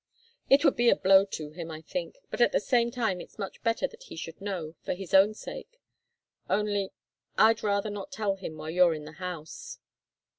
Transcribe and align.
It 0.49 0.65
would 0.65 0.75
be 0.75 0.89
a 0.89 0.95
blow 0.95 1.25
to 1.25 1.51
him, 1.51 1.69
I 1.69 1.81
think, 1.81 2.17
but 2.31 2.41
at 2.41 2.51
the 2.51 2.59
same 2.59 2.89
time 2.89 3.21
it's 3.21 3.37
much 3.37 3.61
better 3.61 3.85
that 3.87 4.01
he 4.05 4.15
should 4.15 4.41
know, 4.41 4.73
for 4.83 4.95
his 4.95 5.13
own 5.13 5.35
sake. 5.35 5.79
Only 6.49 6.89
I'd 7.37 7.61
rather 7.61 7.91
not 7.91 8.11
tell 8.11 8.35
him 8.35 8.57
while 8.57 8.71
you're 8.71 8.95
in 8.95 9.05
the 9.05 9.11
house." 9.21 9.77